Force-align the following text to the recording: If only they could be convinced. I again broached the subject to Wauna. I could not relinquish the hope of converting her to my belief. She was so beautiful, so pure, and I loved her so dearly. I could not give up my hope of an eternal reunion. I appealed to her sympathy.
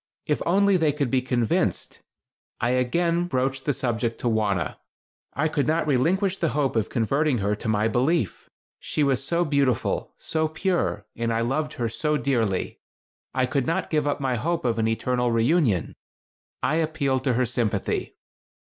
If 0.25 0.41
only 0.47 0.77
they 0.77 0.91
could 0.93 1.11
be 1.11 1.21
convinced. 1.21 2.01
I 2.59 2.71
again 2.71 3.25
broached 3.25 3.65
the 3.65 3.71
subject 3.73 4.19
to 4.21 4.27
Wauna. 4.27 4.77
I 5.35 5.47
could 5.47 5.67
not 5.67 5.85
relinquish 5.85 6.37
the 6.37 6.49
hope 6.57 6.75
of 6.75 6.89
converting 6.89 7.37
her 7.37 7.55
to 7.57 7.67
my 7.67 7.87
belief. 7.87 8.49
She 8.79 9.03
was 9.03 9.23
so 9.23 9.45
beautiful, 9.45 10.15
so 10.17 10.47
pure, 10.47 11.05
and 11.15 11.31
I 11.31 11.41
loved 11.41 11.73
her 11.73 11.87
so 11.87 12.17
dearly. 12.17 12.79
I 13.35 13.45
could 13.45 13.67
not 13.67 13.91
give 13.91 14.07
up 14.07 14.19
my 14.19 14.33
hope 14.37 14.65
of 14.65 14.79
an 14.79 14.87
eternal 14.87 15.31
reunion. 15.31 15.93
I 16.63 16.77
appealed 16.77 17.23
to 17.25 17.33
her 17.33 17.45
sympathy. 17.45 18.15